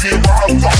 [0.00, 0.79] Take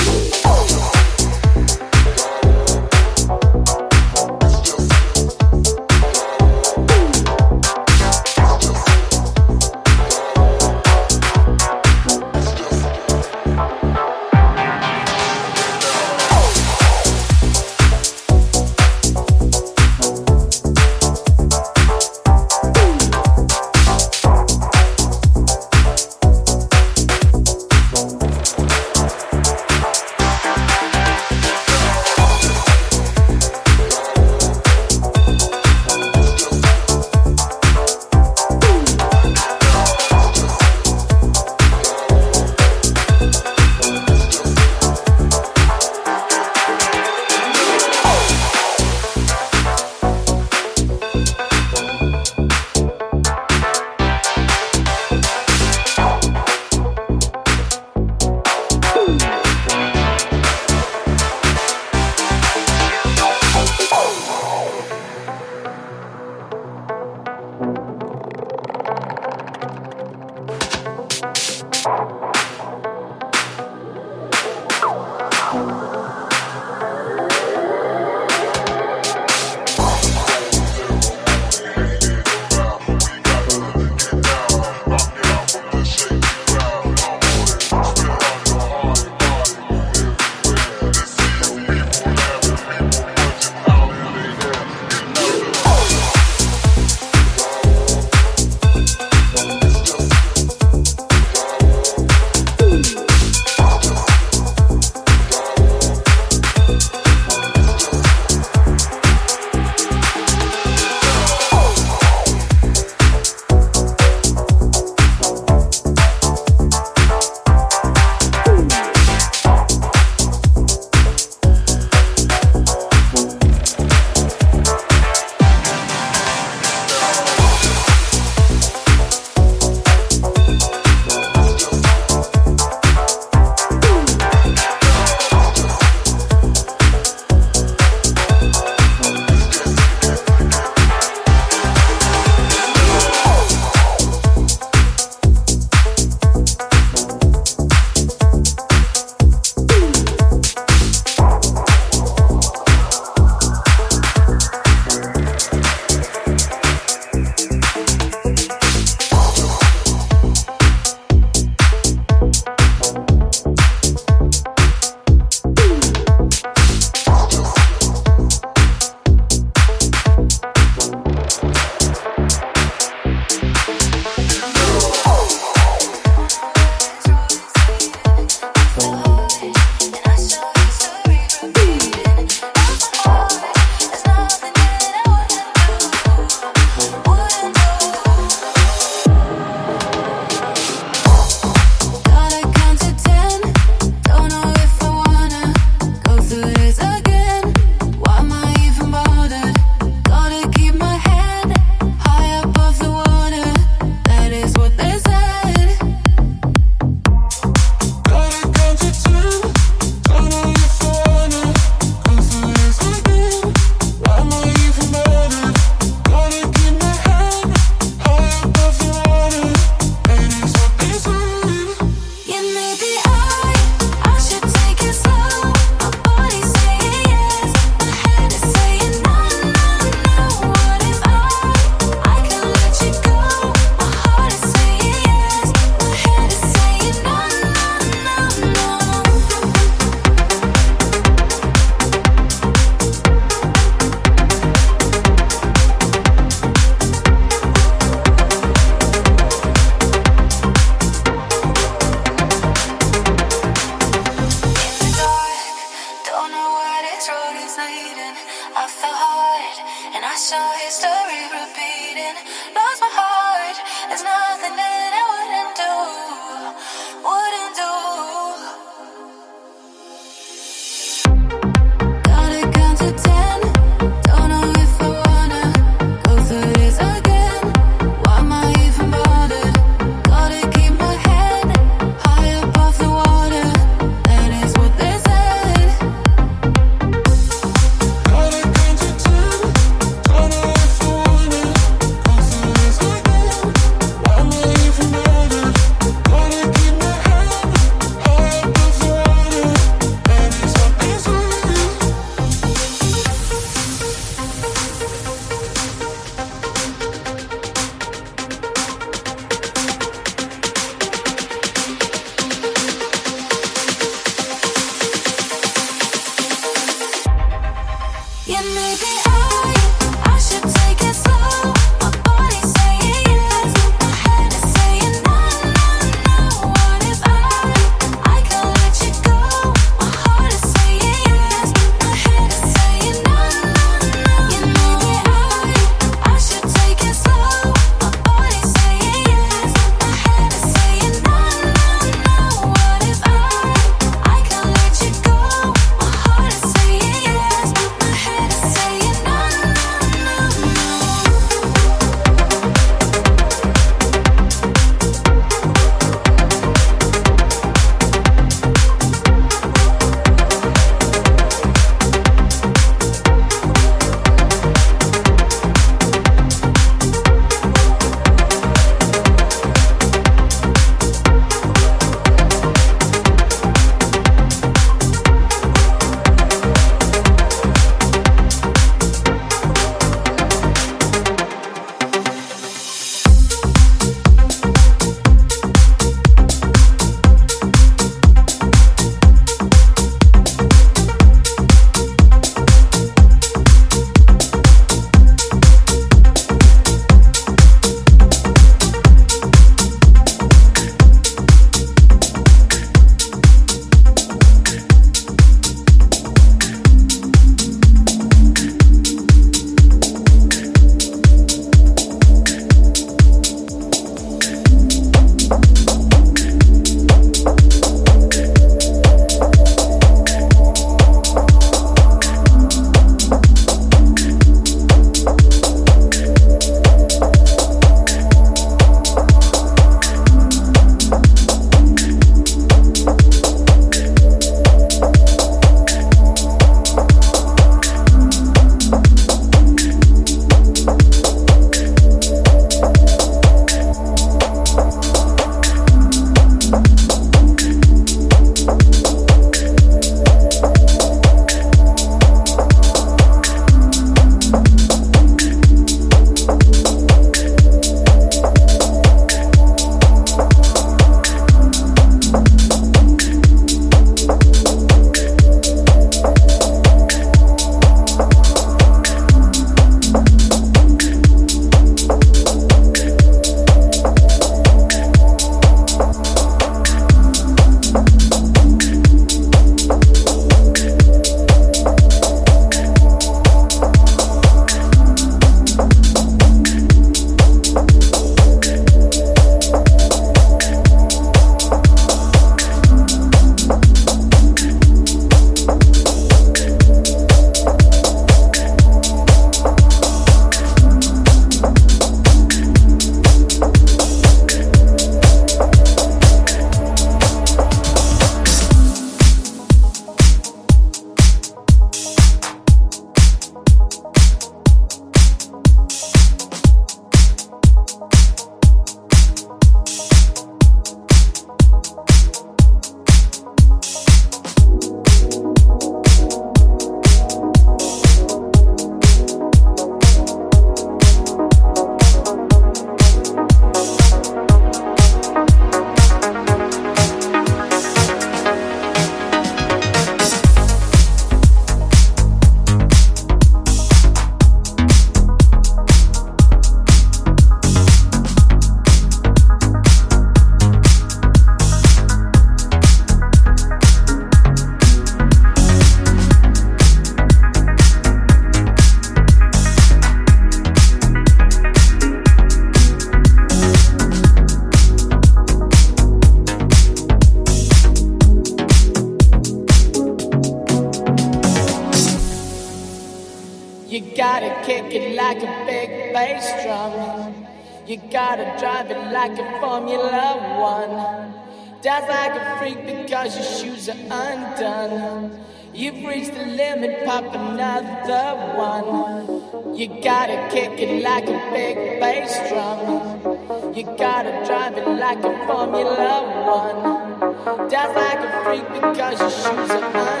[589.61, 593.53] You gotta kick it like a big bass drum.
[593.53, 597.47] You gotta drive it like a Formula One.
[597.47, 600.00] Dance like a freak because your shoes are undone.